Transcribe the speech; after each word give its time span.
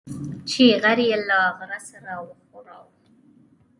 چې 0.49 0.63
غر 0.81 0.99
يې 1.07 1.17
له 1.27 1.39
غره 1.57 1.79
سره 1.89 2.13
وښوراوه. 2.27 2.93